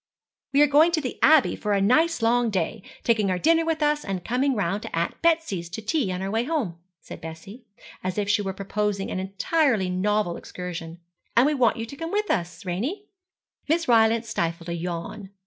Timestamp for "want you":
11.53-11.85